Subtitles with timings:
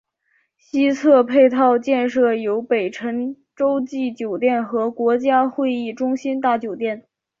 [0.57, 7.05] 西侧配套建设有北辰洲际酒店和国家会议中心大酒店。